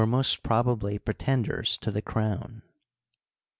[0.07, 2.63] most probably pretenders to the crown.